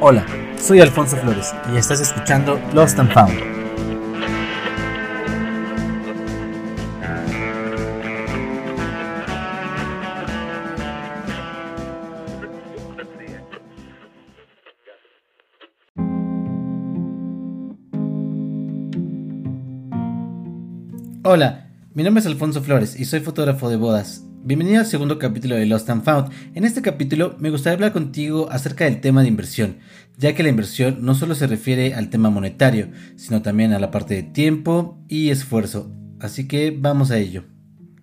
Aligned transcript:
Hola, 0.00 0.24
soy 0.60 0.78
Alfonso 0.78 1.16
Flores 1.16 1.52
y 1.74 1.76
estás 1.76 2.00
escuchando 2.00 2.60
Lost 2.72 3.00
and 3.00 3.12
Found. 3.12 3.58
Hola, 21.24 21.72
mi 21.92 22.04
nombre 22.04 22.20
es 22.20 22.26
Alfonso 22.26 22.62
Flores 22.62 22.94
y 23.00 23.04
soy 23.04 23.18
fotógrafo 23.18 23.68
de 23.68 23.76
bodas. 23.76 24.27
Bienvenido 24.48 24.80
al 24.80 24.86
segundo 24.86 25.18
capítulo 25.18 25.56
de 25.56 25.66
Lost 25.66 25.90
and 25.90 26.04
Found. 26.04 26.30
En 26.54 26.64
este 26.64 26.80
capítulo 26.80 27.36
me 27.38 27.50
gustaría 27.50 27.74
hablar 27.74 27.92
contigo 27.92 28.48
acerca 28.50 28.86
del 28.86 29.02
tema 29.02 29.20
de 29.20 29.28
inversión, 29.28 29.76
ya 30.16 30.34
que 30.34 30.42
la 30.42 30.48
inversión 30.48 31.00
no 31.02 31.14
solo 31.14 31.34
se 31.34 31.46
refiere 31.46 31.92
al 31.92 32.08
tema 32.08 32.30
monetario, 32.30 32.88
sino 33.16 33.42
también 33.42 33.74
a 33.74 33.78
la 33.78 33.90
parte 33.90 34.14
de 34.14 34.22
tiempo 34.22 35.04
y 35.06 35.28
esfuerzo. 35.28 35.92
Así 36.18 36.48
que 36.48 36.74
vamos 36.74 37.10
a 37.10 37.18
ello. 37.18 37.44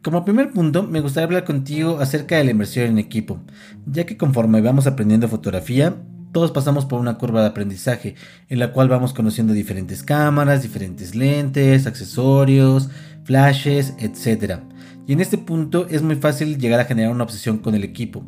Como 0.04 0.24
primer 0.24 0.52
punto, 0.52 0.84
me 0.84 1.00
gustaría 1.00 1.26
hablar 1.26 1.46
contigo 1.46 1.98
acerca 2.00 2.38
de 2.38 2.44
la 2.44 2.52
inversión 2.52 2.86
en 2.86 3.00
equipo, 3.00 3.42
ya 3.88 4.06
que 4.06 4.16
conforme 4.16 4.62
vamos 4.62 4.86
aprendiendo 4.86 5.28
fotografía, 5.28 5.96
todos 6.32 6.52
pasamos 6.52 6.86
por 6.86 7.00
una 7.00 7.18
curva 7.18 7.42
de 7.42 7.48
aprendizaje 7.48 8.14
en 8.50 8.60
la 8.60 8.72
cual 8.72 8.88
vamos 8.88 9.14
conociendo 9.14 9.54
diferentes 9.54 10.04
cámaras, 10.04 10.62
diferentes 10.62 11.16
lentes, 11.16 11.88
accesorios, 11.88 12.92
flashes, 13.24 13.96
etc. 13.98 14.60
Y 15.08 15.14
en 15.14 15.22
este 15.22 15.38
punto 15.38 15.88
es 15.90 16.02
muy 16.02 16.16
fácil 16.16 16.58
llegar 16.58 16.80
a 16.80 16.86
generar 16.86 17.12
una 17.12 17.24
obsesión 17.24 17.60
con 17.60 17.76
el 17.76 17.84
equipo 17.84 18.26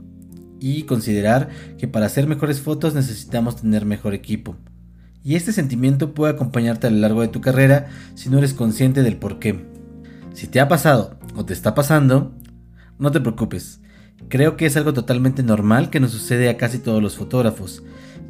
y 0.59 0.83
considerar 0.83 1.49
que 1.77 1.87
para 1.87 2.05
hacer 2.05 2.27
mejores 2.27 2.61
fotos 2.61 2.93
necesitamos 2.93 3.55
tener 3.55 3.85
mejor 3.85 4.13
equipo. 4.13 4.55
Y 5.23 5.35
este 5.35 5.51
sentimiento 5.51 6.13
puede 6.13 6.33
acompañarte 6.33 6.87
a 6.87 6.89
lo 6.89 6.97
largo 6.97 7.21
de 7.21 7.27
tu 7.27 7.41
carrera 7.41 7.87
si 8.15 8.29
no 8.29 8.37
eres 8.37 8.53
consciente 8.53 9.03
del 9.03 9.17
por 9.17 9.39
qué. 9.39 9.65
Si 10.33 10.47
te 10.47 10.59
ha 10.59 10.67
pasado 10.67 11.17
o 11.35 11.45
te 11.45 11.53
está 11.53 11.73
pasando, 11.73 12.33
no 12.99 13.11
te 13.11 13.21
preocupes. 13.21 13.81
Creo 14.29 14.55
que 14.55 14.67
es 14.67 14.77
algo 14.77 14.93
totalmente 14.93 15.43
normal 15.43 15.89
que 15.89 15.99
nos 15.99 16.11
sucede 16.11 16.49
a 16.49 16.57
casi 16.57 16.79
todos 16.79 17.01
los 17.01 17.15
fotógrafos, 17.15 17.83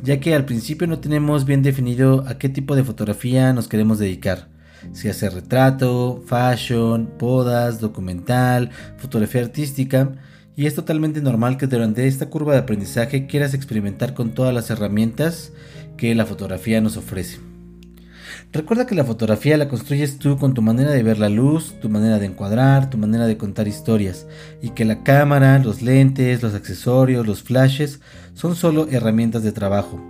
ya 0.03 0.19
que 0.19 0.35
al 0.35 0.45
principio 0.45 0.87
no 0.87 0.99
tenemos 0.99 1.45
bien 1.45 1.63
definido 1.63 2.23
a 2.27 2.37
qué 2.37 2.49
tipo 2.49 2.75
de 2.75 2.83
fotografía 2.83 3.51
nos 3.53 3.67
queremos 3.67 3.99
dedicar 3.99 4.56
si 4.93 5.09
hacer 5.09 5.33
retrato, 5.33 6.23
fashion, 6.25 7.09
bodas, 7.19 7.79
documental, 7.79 8.69
fotografía 8.97 9.41
artística, 9.41 10.11
y 10.55 10.65
es 10.65 10.75
totalmente 10.75 11.21
normal 11.21 11.57
que 11.57 11.67
durante 11.67 12.07
esta 12.07 12.29
curva 12.29 12.53
de 12.53 12.59
aprendizaje 12.59 13.27
quieras 13.27 13.53
experimentar 13.53 14.13
con 14.13 14.31
todas 14.31 14.53
las 14.53 14.69
herramientas 14.69 15.51
que 15.97 16.15
la 16.15 16.25
fotografía 16.25 16.81
nos 16.81 16.97
ofrece. 16.97 17.39
Recuerda 18.53 18.85
que 18.85 18.95
la 18.95 19.03
fotografía 19.03 19.57
la 19.57 19.67
construyes 19.67 20.19
tú 20.19 20.37
con 20.37 20.53
tu 20.53 20.61
manera 20.61 20.91
de 20.91 21.03
ver 21.03 21.19
la 21.19 21.29
luz, 21.29 21.75
tu 21.81 21.89
manera 21.89 22.17
de 22.17 22.27
encuadrar, 22.27 22.89
tu 22.89 22.97
manera 22.97 23.27
de 23.27 23.37
contar 23.37 23.67
historias, 23.67 24.25
y 24.61 24.69
que 24.69 24.85
la 24.85 25.03
cámara, 25.03 25.59
los 25.59 25.81
lentes, 25.81 26.41
los 26.41 26.53
accesorios, 26.53 27.27
los 27.27 27.43
flashes 27.43 27.99
son 28.33 28.55
solo 28.55 28.87
herramientas 28.89 29.43
de 29.43 29.51
trabajo. 29.51 30.01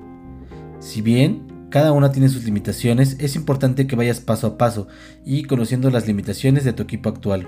Si 0.80 1.02
bien 1.02 1.57
cada 1.70 1.92
una 1.92 2.12
tiene 2.12 2.30
sus 2.30 2.46
limitaciones, 2.46 3.18
es 3.20 3.36
importante 3.36 3.88
que 3.88 3.96
vayas 3.96 4.22
paso 4.22 4.48
a 4.48 4.58
paso 4.58 4.88
y 5.26 5.44
conociendo 5.44 5.90
las 5.90 6.08
limitaciones 6.08 6.64
de 6.64 6.74
tu 6.74 6.84
equipo 6.84 7.10
actual. 7.10 7.48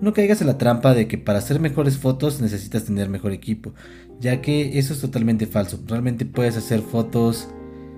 No 0.00 0.12
caigas 0.12 0.40
en 0.40 0.48
la 0.48 0.58
trampa 0.58 0.94
de 0.94 1.06
que 1.06 1.18
para 1.18 1.38
hacer 1.38 1.60
mejores 1.60 1.96
fotos 1.96 2.40
necesitas 2.40 2.84
tener 2.84 3.08
mejor 3.08 3.32
equipo, 3.32 3.74
ya 4.20 4.40
que 4.40 4.78
eso 4.78 4.94
es 4.94 5.00
totalmente 5.00 5.46
falso. 5.46 5.80
Realmente 5.86 6.24
puedes 6.24 6.56
hacer 6.56 6.80
fotos 6.80 7.48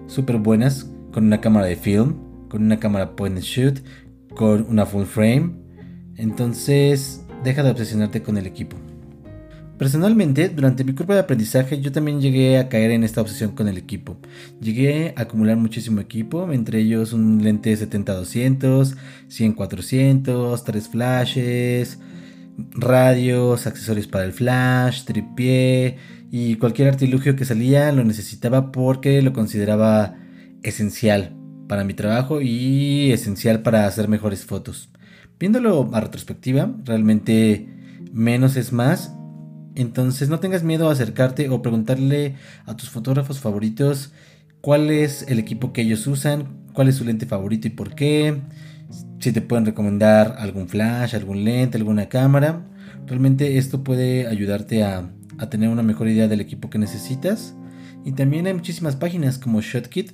súper 0.07 0.39
buenas 0.39 0.91
con 1.13 1.25
una 1.25 1.41
cámara 1.41 1.67
de 1.67 1.77
film, 1.77 2.17
con 2.49 2.63
una 2.63 2.79
cámara 2.79 3.17
point 3.17 3.37
and 3.37 3.45
shoot, 3.45 3.79
con 4.35 4.67
una 4.69 4.87
full 4.87 5.05
frame. 5.05 5.53
Entonces, 6.17 7.25
deja 7.43 7.63
de 7.63 7.71
obsesionarte 7.71 8.23
con 8.23 8.37
el 8.37 8.47
equipo. 8.47 8.77
Personalmente, 9.79 10.49
durante 10.49 10.85
mi 10.85 10.95
curva 10.95 11.15
de 11.15 11.23
aprendizaje 11.23 11.81
yo 11.81 11.91
también 11.91 12.21
llegué 12.21 12.59
a 12.59 12.69
caer 12.69 12.93
en 12.93 13.03
esta 13.03 13.21
obsesión 13.21 13.53
con 13.53 13.67
el 13.67 13.77
equipo. 13.77 14.17
Llegué 14.61 15.15
a 15.17 15.23
acumular 15.23 15.57
muchísimo 15.57 16.01
equipo, 16.01 16.53
entre 16.53 16.79
ellos 16.81 17.13
un 17.13 17.43
lente 17.43 17.77
70-200, 17.77 18.97
100-400, 19.29 20.63
3 20.63 20.89
flashes, 20.89 21.99
radios, 22.71 23.67
accesorios 23.67 24.07
para 24.07 24.25
el 24.25 24.33
flash, 24.33 25.05
tripié 25.05 25.97
y 26.31 26.55
cualquier 26.57 26.89
artilugio 26.89 27.35
que 27.35 27.45
salía 27.45 27.91
lo 27.91 28.05
necesitaba 28.05 28.71
porque 28.71 29.23
lo 29.23 29.33
consideraba 29.33 30.15
esencial 30.63 31.37
para 31.67 31.83
mi 31.83 31.95
trabajo 31.95 32.41
y 32.41 33.11
esencial 33.11 33.63
para 33.63 33.87
hacer 33.87 34.07
mejores 34.09 34.45
fotos. 34.45 34.91
Viéndolo 35.41 35.91
a 35.93 36.01
retrospectiva, 36.01 36.73
realmente 36.85 37.69
menos 38.13 38.57
es 38.57 38.73
más 38.73 39.13
entonces 39.75 40.29
no 40.29 40.41
tengas 40.41 40.63
miedo 40.63 40.89
a 40.89 40.93
acercarte 40.93 41.49
o 41.49 41.63
preguntarle 41.63 42.37
a 42.67 42.77
tus 42.77 42.91
fotógrafos 42.91 43.41
favoritos 43.41 44.13
cuál 44.61 44.91
es 44.91 45.27
el 45.29 45.39
equipo 45.39 45.73
que 45.73 45.83
ellos 45.83 46.07
usan, 46.07 46.65
cuál 46.73 46.89
es 46.89 46.97
su 46.97 47.05
lente 47.05 47.27
favorito 47.27 47.69
y 47.69 47.71
por 47.71 47.95
qué, 47.95 48.41
si 49.21 49.33
te 49.33 49.41
pueden 49.41 49.67
recomendar 49.67 50.37
algún 50.39 50.69
flash, 50.69 51.15
algún 51.15 51.45
lente, 51.45 51.79
alguna 51.79 52.09
cámara. 52.09 52.67
Realmente 53.07 53.59
esto 53.59 53.85
puede 53.85 54.27
ayudarte 54.27 54.83
a, 54.85 55.11
tener 55.51 55.69
una 55.69 55.83
mejor 55.83 56.09
idea 56.09 56.29
del 56.29 56.41
equipo 56.41 56.71
que 56.71 56.79
necesitas. 56.79 57.55
Y 58.05 58.13
también 58.13 58.47
hay 58.47 58.55
muchísimas 58.55 58.97
páginas 58.97 59.39
como 59.39 59.61
ShotKit 59.61 60.13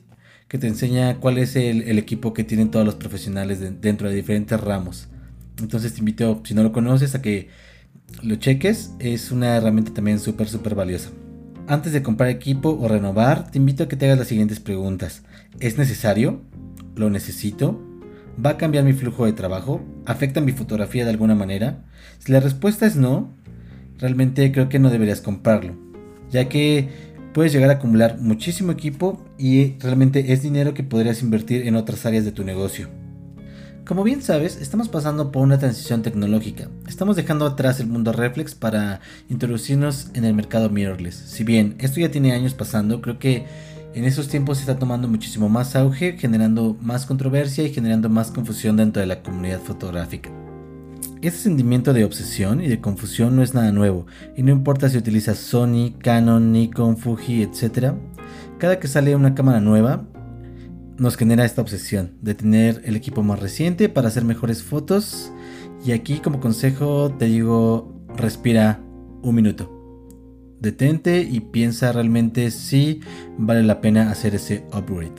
que 0.48 0.58
te 0.58 0.66
enseña 0.66 1.18
cuál 1.18 1.38
es 1.38 1.54
el, 1.54 1.98
equipo 1.98 2.32
que 2.32 2.42
tienen 2.42 2.70
todos 2.70 2.84
los 2.84 2.96
profesionales 2.96 3.60
dentro 3.80 4.08
de 4.08 4.16
diferentes 4.16 4.58
ramos. 4.60 5.08
Entonces 5.58 5.92
te 5.92 6.00
invito, 6.00 6.42
si 6.44 6.54
no 6.54 6.62
lo 6.62 6.72
conoces, 6.72 7.14
a 7.14 7.22
que 7.22 7.48
lo 8.22 8.36
cheques, 8.36 8.94
es 8.98 9.30
una 9.30 9.56
herramienta 9.56 9.94
también 9.94 10.18
súper, 10.18 10.48
súper 10.48 10.74
valiosa. 10.74 11.10
Antes 11.66 11.92
de 11.92 12.02
comprar 12.02 12.28
equipo 12.30 12.70
o 12.70 12.88
renovar, 12.88 13.50
te 13.50 13.58
invito 13.58 13.84
a 13.84 13.88
que 13.88 13.96
te 13.96 14.06
hagas 14.06 14.18
las 14.18 14.28
siguientes 14.28 14.60
preguntas. 14.60 15.22
¿Es 15.60 15.78
necesario? 15.78 16.42
¿Lo 16.96 17.10
necesito? 17.10 17.80
¿Va 18.44 18.50
a 18.50 18.56
cambiar 18.56 18.84
mi 18.84 18.92
flujo 18.92 19.26
de 19.26 19.32
trabajo? 19.32 19.80
¿Afecta 20.06 20.40
mi 20.40 20.52
fotografía 20.52 21.04
de 21.04 21.10
alguna 21.10 21.34
manera? 21.34 21.84
Si 22.18 22.32
la 22.32 22.40
respuesta 22.40 22.86
es 22.86 22.96
no, 22.96 23.34
realmente 23.98 24.50
creo 24.52 24.68
que 24.68 24.78
no 24.78 24.90
deberías 24.90 25.20
comprarlo, 25.20 25.74
ya 26.30 26.48
que 26.48 26.88
puedes 27.32 27.52
llegar 27.52 27.70
a 27.70 27.74
acumular 27.74 28.18
muchísimo 28.18 28.72
equipo 28.72 29.24
y 29.38 29.78
realmente 29.78 30.32
es 30.32 30.42
dinero 30.42 30.74
que 30.74 30.82
podrías 30.82 31.22
invertir 31.22 31.66
en 31.66 31.76
otras 31.76 32.04
áreas 32.06 32.24
de 32.24 32.32
tu 32.32 32.44
negocio. 32.44 32.88
Como 33.90 34.04
bien 34.04 34.22
sabes, 34.22 34.56
estamos 34.60 34.88
pasando 34.88 35.32
por 35.32 35.42
una 35.42 35.58
transición 35.58 36.02
tecnológica. 36.02 36.68
Estamos 36.86 37.16
dejando 37.16 37.44
atrás 37.44 37.80
el 37.80 37.88
mundo 37.88 38.12
reflex 38.12 38.54
para 38.54 39.00
introducirnos 39.28 40.10
en 40.14 40.24
el 40.24 40.32
mercado 40.32 40.70
mirrorless. 40.70 41.16
Si 41.16 41.42
bien 41.42 41.74
esto 41.80 41.98
ya 41.98 42.08
tiene 42.08 42.32
años 42.32 42.54
pasando, 42.54 43.00
creo 43.00 43.18
que 43.18 43.46
en 43.92 44.04
esos 44.04 44.28
tiempos 44.28 44.58
se 44.58 44.62
está 44.62 44.78
tomando 44.78 45.08
muchísimo 45.08 45.48
más 45.48 45.74
auge, 45.74 46.16
generando 46.16 46.76
más 46.80 47.04
controversia 47.04 47.64
y 47.64 47.72
generando 47.74 48.08
más 48.08 48.30
confusión 48.30 48.76
dentro 48.76 49.00
de 49.00 49.08
la 49.08 49.24
comunidad 49.24 49.58
fotográfica. 49.58 50.30
Este 51.20 51.40
sentimiento 51.40 51.92
de 51.92 52.04
obsesión 52.04 52.60
y 52.60 52.68
de 52.68 52.80
confusión 52.80 53.34
no 53.34 53.42
es 53.42 53.54
nada 53.54 53.72
nuevo, 53.72 54.06
y 54.36 54.44
no 54.44 54.52
importa 54.52 54.88
si 54.88 54.98
utilizas 54.98 55.38
Sony, 55.38 55.94
Canon, 55.98 56.52
Nikon, 56.52 56.96
Fuji, 56.96 57.42
etc. 57.42 57.94
Cada 58.58 58.78
que 58.78 58.86
sale 58.86 59.16
una 59.16 59.34
cámara 59.34 59.60
nueva, 59.60 60.04
nos 61.00 61.16
genera 61.16 61.46
esta 61.46 61.62
obsesión 61.62 62.12
de 62.20 62.34
tener 62.34 62.82
el 62.84 62.94
equipo 62.94 63.22
más 63.22 63.40
reciente 63.40 63.88
para 63.88 64.08
hacer 64.08 64.22
mejores 64.22 64.62
fotos. 64.62 65.32
Y 65.82 65.92
aquí 65.92 66.18
como 66.18 66.40
consejo 66.40 67.10
te 67.18 67.24
digo, 67.24 68.04
respira 68.16 68.82
un 69.22 69.34
minuto. 69.34 69.78
Detente 70.60 71.22
y 71.22 71.40
piensa 71.40 71.90
realmente 71.90 72.50
si 72.50 73.00
vale 73.38 73.62
la 73.62 73.80
pena 73.80 74.10
hacer 74.10 74.34
ese 74.34 74.66
upgrade. 74.74 75.14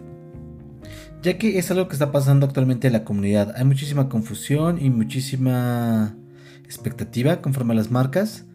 Ya 1.23 1.39
que 1.39 1.57
es 1.57 1.71
algo 1.71 1.87
que 1.87 1.93
está 1.93 2.11
pasando 2.11 2.45
actualmente 2.45 2.85
en 2.85 2.93
la 2.93 3.03
comunidad. 3.03 3.55
Hay 3.57 3.65
muchísima 3.65 4.07
confusión 4.07 4.77
y 4.79 4.91
muchísima 4.91 6.15
expectativa 6.63 7.41
conforme 7.41 7.73
a 7.73 7.77
las 7.77 7.89
marcas 7.89 8.45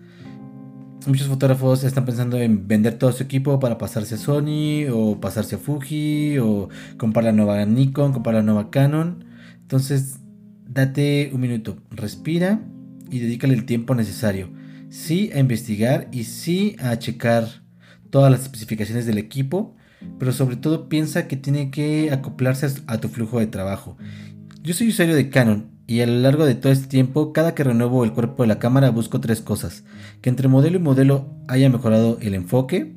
muchos 1.06 1.28
fotógrafos 1.28 1.84
están 1.84 2.04
pensando 2.04 2.38
en 2.38 2.66
vender 2.66 2.98
todo 2.98 3.12
su 3.12 3.22
equipo 3.22 3.60
para 3.60 3.78
pasarse 3.78 4.16
a 4.16 4.18
Sony 4.18 4.88
o 4.90 5.20
pasarse 5.20 5.56
a 5.56 5.58
Fuji 5.58 6.38
o 6.38 6.68
comprar 6.96 7.24
la 7.24 7.32
nueva 7.32 7.64
Nikon, 7.64 8.12
comprar 8.12 8.34
la 8.34 8.42
nueva 8.42 8.70
Canon. 8.70 9.24
Entonces, 9.60 10.18
date 10.66 11.30
un 11.32 11.40
minuto, 11.40 11.78
respira 11.90 12.60
y 13.10 13.20
dedícale 13.20 13.54
el 13.54 13.64
tiempo 13.64 13.94
necesario. 13.94 14.50
Sí 14.88 15.30
a 15.34 15.38
investigar 15.38 16.08
y 16.12 16.24
sí 16.24 16.76
a 16.78 16.98
checar 16.98 17.46
todas 18.10 18.30
las 18.30 18.42
especificaciones 18.42 19.06
del 19.06 19.18
equipo, 19.18 19.76
pero 20.18 20.32
sobre 20.32 20.56
todo 20.56 20.88
piensa 20.88 21.28
que 21.28 21.36
tiene 21.36 21.70
que 21.70 22.10
acoplarse 22.10 22.68
a 22.86 22.98
tu 22.98 23.08
flujo 23.08 23.40
de 23.40 23.46
trabajo. 23.46 23.96
Yo 24.62 24.74
soy 24.74 24.88
usuario 24.88 25.14
de 25.14 25.30
Canon 25.30 25.75
y 25.86 26.00
a 26.00 26.06
lo 26.06 26.18
largo 26.18 26.46
de 26.46 26.56
todo 26.56 26.72
este 26.72 26.88
tiempo, 26.88 27.32
cada 27.32 27.54
que 27.54 27.62
renuevo 27.62 28.02
el 28.04 28.12
cuerpo 28.12 28.42
de 28.42 28.48
la 28.48 28.58
cámara 28.58 28.90
busco 28.90 29.20
tres 29.20 29.40
cosas. 29.40 29.84
Que 30.20 30.30
entre 30.30 30.48
modelo 30.48 30.76
y 30.76 30.80
modelo 30.80 31.30
haya 31.46 31.70
mejorado 31.70 32.18
el 32.20 32.34
enfoque, 32.34 32.96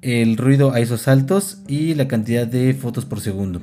el 0.00 0.36
ruido 0.36 0.72
a 0.72 0.80
esos 0.80 1.06
altos 1.06 1.62
y 1.68 1.94
la 1.94 2.08
cantidad 2.08 2.48
de 2.48 2.74
fotos 2.74 3.04
por 3.04 3.20
segundo. 3.20 3.60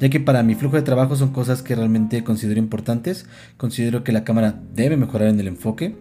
Ya 0.00 0.08
que 0.08 0.20
para 0.20 0.42
mi 0.42 0.54
flujo 0.54 0.76
de 0.76 0.82
trabajo 0.82 1.16
son 1.16 1.32
cosas 1.32 1.62
que 1.62 1.74
realmente 1.74 2.24
considero 2.24 2.58
importantes. 2.58 3.26
Considero 3.58 4.02
que 4.02 4.12
la 4.12 4.24
cámara 4.24 4.58
debe 4.74 4.96
mejorar 4.96 5.28
en 5.28 5.40
el 5.40 5.48
enfoque. 5.48 5.96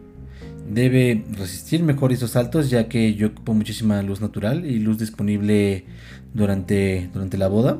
Debe 0.71 1.25
resistir 1.31 1.83
mejor 1.83 2.13
esos 2.13 2.31
saltos 2.31 2.69
ya 2.69 2.87
que 2.87 3.15
yo 3.15 3.27
ocupo 3.27 3.53
muchísima 3.53 4.01
luz 4.01 4.21
natural 4.21 4.65
y 4.65 4.79
luz 4.79 4.97
disponible 4.97 5.85
durante, 6.33 7.09
durante 7.11 7.37
la 7.37 7.47
boda. 7.47 7.79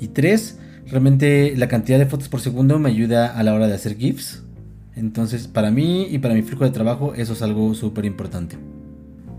Y 0.00 0.08
tres, 0.08 0.58
realmente 0.90 1.54
la 1.56 1.68
cantidad 1.68 1.98
de 1.98 2.06
fotos 2.06 2.28
por 2.28 2.40
segundo 2.40 2.78
me 2.78 2.90
ayuda 2.90 3.38
a 3.38 3.42
la 3.42 3.54
hora 3.54 3.68
de 3.68 3.74
hacer 3.74 3.96
GIFs. 3.96 4.44
Entonces 4.94 5.46
para 5.46 5.70
mí 5.70 6.06
y 6.10 6.18
para 6.18 6.34
mi 6.34 6.42
flujo 6.42 6.64
de 6.64 6.70
trabajo 6.70 7.14
eso 7.14 7.32
es 7.32 7.42
algo 7.42 7.74
súper 7.74 8.04
importante. 8.04 8.58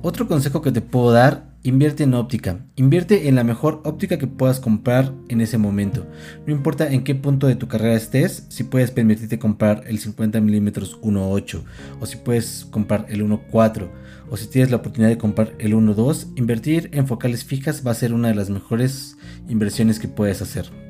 Otro 0.01 0.29
consejo 0.29 0.61
que 0.61 0.71
te 0.71 0.79
puedo 0.79 1.11
dar, 1.11 1.49
invierte 1.61 2.03
en 2.03 2.13
óptica. 2.13 2.65
Invierte 2.77 3.27
en 3.27 3.35
la 3.35 3.43
mejor 3.43 3.81
óptica 3.83 4.17
que 4.17 4.27
puedas 4.27 4.61
comprar 4.61 5.13
en 5.27 5.41
ese 5.41 5.57
momento. 5.57 6.07
No 6.47 6.53
importa 6.53 6.89
en 6.89 7.03
qué 7.03 7.15
punto 7.15 7.47
de 7.47 7.57
tu 7.57 7.67
carrera 7.67 7.95
estés, 7.95 8.45
si 8.47 8.63
puedes 8.63 8.91
permitirte 8.91 9.39
comprar 9.39 9.83
el 9.87 9.99
50 9.99 10.39
mm 10.39 10.67
1.8 10.67 11.63
o 11.99 12.05
si 12.05 12.15
puedes 12.15 12.65
comprar 12.71 13.07
el 13.09 13.25
1.4 13.25 13.89
o 14.29 14.37
si 14.37 14.47
tienes 14.47 14.71
la 14.71 14.77
oportunidad 14.77 15.09
de 15.09 15.17
comprar 15.17 15.53
el 15.59 15.73
1.2, 15.73 16.27
invertir 16.37 16.89
en 16.93 17.05
focales 17.05 17.43
fijas 17.43 17.85
va 17.85 17.91
a 17.91 17.95
ser 17.95 18.13
una 18.13 18.29
de 18.29 18.35
las 18.35 18.49
mejores 18.49 19.17
inversiones 19.49 19.99
que 19.99 20.07
puedes 20.07 20.41
hacer. 20.41 20.88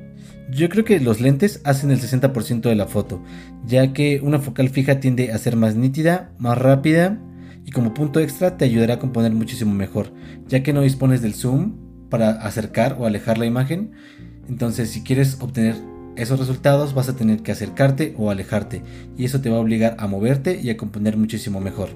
Yo 0.51 0.67
creo 0.67 0.83
que 0.83 0.99
los 0.99 1.21
lentes 1.21 1.61
hacen 1.63 1.91
el 1.91 2.01
60% 2.01 2.61
de 2.61 2.75
la 2.75 2.87
foto, 2.87 3.21
ya 3.65 3.93
que 3.93 4.19
una 4.23 4.39
focal 4.39 4.69
fija 4.69 4.99
tiende 4.99 5.31
a 5.31 5.37
ser 5.37 5.55
más 5.55 5.75
nítida, 5.75 6.31
más 6.39 6.57
rápida 6.57 7.19
y 7.65 7.71
como 7.71 7.93
punto 7.93 8.19
extra 8.19 8.57
te 8.57 8.65
ayudará 8.65 8.95
a 8.95 8.99
componer 8.99 9.31
muchísimo 9.31 9.73
mejor, 9.73 10.11
ya 10.47 10.63
que 10.63 10.73
no 10.73 10.81
dispones 10.81 11.21
del 11.21 11.35
zoom 11.35 11.75
para 12.09 12.31
acercar 12.31 12.97
o 12.99 13.05
alejar 13.05 13.37
la 13.37 13.45
imagen. 13.45 13.91
Entonces 14.47 14.89
si 14.89 15.03
quieres 15.03 15.37
obtener 15.39 15.75
esos 16.15 16.39
resultados 16.39 16.95
vas 16.95 17.09
a 17.09 17.15
tener 17.15 17.43
que 17.43 17.51
acercarte 17.51 18.15
o 18.17 18.31
alejarte 18.31 18.81
y 19.17 19.25
eso 19.25 19.41
te 19.41 19.49
va 19.49 19.57
a 19.57 19.61
obligar 19.61 19.95
a 19.99 20.07
moverte 20.07 20.59
y 20.61 20.71
a 20.71 20.77
componer 20.77 21.15
muchísimo 21.15 21.59
mejor. 21.61 21.89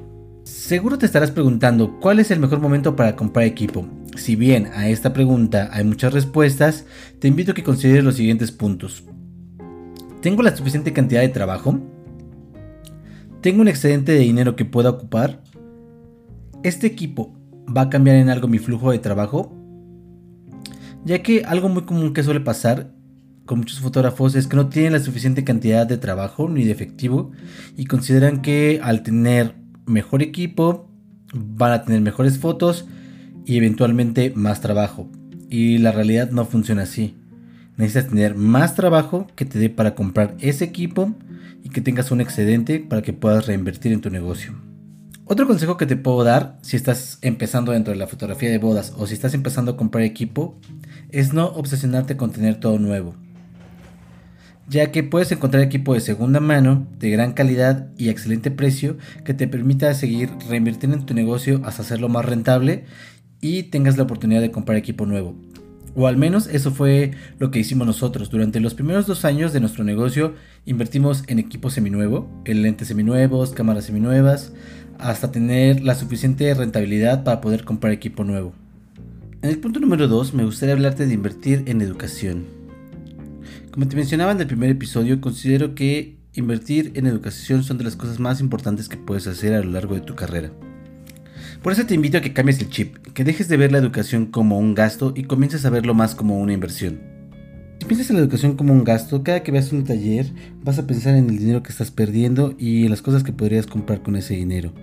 Seguro 0.44 0.98
te 0.98 1.06
estarás 1.08 1.32
preguntando 1.32 2.00
cuál 2.00 2.20
es 2.20 2.30
el 2.30 2.40
mejor 2.40 2.60
momento 2.60 2.96
para 2.96 3.16
comprar 3.16 3.46
equipo. 3.46 3.88
Si 4.16 4.36
bien 4.36 4.68
a 4.74 4.90
esta 4.90 5.14
pregunta 5.14 5.70
hay 5.72 5.84
muchas 5.84 6.14
respuestas, 6.14 6.86
te 7.20 7.28
invito 7.28 7.52
a 7.52 7.56
que 7.56 7.64
consideres 7.64 8.04
los 8.04 8.16
siguientes 8.16 8.52
puntos. 8.52 9.04
¿Tengo 10.22 10.44
la 10.44 10.56
suficiente 10.56 10.94
cantidad 10.94 11.22
de 11.22 11.30
trabajo? 11.30 11.80
¿Tengo 13.42 13.62
un 13.62 13.68
excedente 13.68 14.12
de 14.12 14.20
dinero 14.20 14.56
que 14.56 14.66
pueda 14.66 14.92
ocupar? 14.92 15.44
¿Este 16.64 16.88
equipo 16.88 17.34
va 17.76 17.82
a 17.82 17.90
cambiar 17.90 18.18
en 18.18 18.30
algo 18.30 18.48
mi 18.48 18.60
flujo 18.60 18.92
de 18.92 19.00
trabajo? 19.00 19.52
Ya 21.04 21.22
que 21.22 21.44
algo 21.44 21.68
muy 21.68 21.84
común 21.84 22.14
que 22.14 22.24
suele 22.24 22.40
pasar 22.40 22.94
con 23.46 23.60
muchos 23.60 23.82
fotógrafos 23.82 24.36
es 24.36 24.48
que 24.48 24.56
no 24.56 24.70
tienen 24.70 24.94
la 24.94 25.00
suficiente 25.00 25.44
cantidad 25.44 25.86
de 25.86 25.98
trabajo 25.98 26.48
ni 26.48 26.64
de 26.64 26.72
efectivo 26.72 27.32
y 27.76 27.86
consideran 27.86 28.42
que 28.42 28.80
al 28.82 29.04
tener 29.04 29.56
mejor 29.86 30.22
equipo 30.22 30.90
van 31.34 31.74
a 31.74 31.84
tener 31.84 32.00
mejores 32.00 32.38
fotos 32.38 32.88
y 33.46 33.58
eventualmente 33.58 34.32
más 34.36 34.62
trabajo. 34.62 35.10
Y 35.50 35.78
la 35.78 35.92
realidad 35.92 36.32
no 36.32 36.46
funciona 36.46 36.84
así. 36.84 37.16
Necesitas 37.78 38.10
tener 38.10 38.36
más 38.36 38.76
trabajo 38.76 39.28
que 39.36 39.46
te 39.46 39.60
dé 39.60 39.70
para 39.70 39.96
comprar 39.96 40.36
ese 40.40 40.66
equipo 40.66 41.14
y 41.64 41.70
que 41.70 41.82
tengas 41.82 42.12
un 42.12 42.22
excedente 42.22 42.80
para 42.80 43.02
que 43.02 43.14
puedas 43.14 43.48
reinvertir 43.48 43.92
en 43.92 44.02
tu 44.02 44.10
negocio. 44.10 44.54
Otro 45.26 45.48
consejo 45.48 45.78
que 45.78 45.86
te 45.86 45.96
puedo 45.96 46.24
dar 46.24 46.58
si 46.62 46.76
estás 46.76 47.18
empezando 47.22 47.72
dentro 47.72 47.94
de 47.94 48.00
la 48.00 48.08
fotografía 48.08 48.50
de 48.50 48.58
bodas 48.58 48.94
o 48.98 49.08
si 49.08 49.14
estás 49.14 49.34
empezando 49.34 49.72
a 49.72 49.78
comprar 49.78 50.04
equipo 50.04 50.60
es 51.12 51.34
no 51.34 51.48
obsesionarte 51.48 52.18
con 52.18 52.32
tener 52.32 52.60
todo 52.60 52.78
nuevo. 52.78 53.16
Ya 54.68 54.92
que 54.92 55.04
puedes 55.04 55.32
encontrar 55.32 55.64
equipo 55.64 55.94
de 55.94 56.02
segunda 56.02 56.40
mano, 56.40 56.88
de 57.00 57.10
gran 57.10 57.34
calidad 57.34 57.88
y 57.98 58.10
excelente 58.10 58.52
precio 58.52 58.98
que 59.24 59.34
te 59.34 59.48
permita 59.48 59.94
seguir 59.94 60.30
reinvirtiendo 60.50 60.98
en 60.98 61.06
tu 61.06 61.14
negocio 61.14 61.62
hasta 61.64 61.84
hacerlo 61.84 62.10
más 62.10 62.26
rentable 62.26 62.86
y 63.44 63.64
tengas 63.64 63.98
la 63.98 64.04
oportunidad 64.04 64.40
de 64.40 64.52
comprar 64.52 64.78
equipo 64.78 65.06
nuevo. 65.06 65.36
O 65.96 66.08
al 66.08 66.18
menos 66.18 66.48
eso 66.48 66.72
fue 66.72 67.12
lo 67.38 67.52
que 67.52 67.60
hicimos 67.60 67.86
nosotros. 67.86 68.30
Durante 68.32 68.62
los 68.62 68.74
primeros 68.74 69.06
dos 69.06 69.26
años 69.26 69.52
de 69.52 69.60
nuestro 69.60 69.84
negocio 69.84 70.34
invertimos 70.66 71.24
en 71.28 71.38
equipo 71.38 71.70
seminuevo, 71.70 72.28
en 72.46 72.62
lentes 72.64 72.88
seminuevos, 72.88 73.52
cámaras 73.52 73.86
seminuevas, 73.86 74.54
hasta 74.98 75.32
tener 75.32 75.84
la 75.84 75.94
suficiente 75.94 76.52
rentabilidad 76.54 77.26
para 77.26 77.42
poder 77.42 77.66
comprar 77.66 77.92
equipo 77.92 78.24
nuevo. 78.24 78.54
En 79.42 79.50
el 79.50 79.60
punto 79.60 79.82
número 79.82 80.08
2 80.08 80.34
me 80.34 80.46
gustaría 80.46 80.74
hablarte 80.74 81.06
de 81.06 81.14
invertir 81.14 81.64
en 81.68 81.82
educación. 81.82 82.46
Como 83.72 83.90
te 83.90 83.98
mencionaba 83.98 84.32
en 84.32 84.40
el 84.40 84.48
primer 84.48 84.70
episodio, 84.70 85.20
considero 85.20 85.76
que 85.76 86.16
invertir 86.34 86.94
en 86.96 87.08
educación 87.08 87.64
son 87.64 87.78
de 87.78 87.84
las 87.84 87.98
cosas 87.98 88.22
más 88.22 88.40
importantes 88.40 88.88
que 88.88 88.96
puedes 88.96 89.28
hacer 89.28 89.54
a 89.54 89.62
lo 89.62 89.72
largo 89.72 89.96
de 89.96 90.02
tu 90.02 90.16
carrera. 90.16 90.52
Por 91.64 91.72
eso 91.72 91.86
te 91.86 91.96
invito 91.96 92.18
a 92.18 92.22
que 92.22 92.34
cambies 92.34 92.60
el 92.60 92.68
chip, 92.70 92.98
que 93.14 93.24
dejes 93.24 93.48
de 93.48 93.56
ver 93.56 93.72
la 93.72 93.78
educación 93.78 94.26
como 94.26 94.60
un 94.60 94.76
gasto 94.76 95.14
y 95.16 95.24
comiences 95.24 95.64
a 95.64 95.70
verlo 95.70 95.94
más 95.94 96.14
como 96.14 96.38
una 96.38 96.52
inversión. 96.52 97.00
Si 97.80 97.86
piensas 97.86 98.10
en 98.10 98.18
la 98.18 98.22
educación 98.22 98.58
como 98.58 98.74
un 98.74 98.84
gasto, 98.84 99.24
cada 99.24 99.44
que 99.44 99.54
veas 99.54 99.72
un 99.72 99.86
taller 99.86 100.26
vas 100.62 100.78
a 100.78 100.86
pensar 100.86 101.16
en 101.16 101.30
el 101.30 101.40
dinero 101.40 101.64
que 101.64 101.72
estás 101.72 101.90
perdiendo 101.90 102.54
y 102.58 102.84
en 102.84 102.90
las 102.90 103.02
cosas 103.02 103.24
que 103.24 103.32
podrías 103.32 103.66
comprar 103.66 104.02
con 104.02 104.18
ese 104.18 104.36
dinero. 104.36 104.74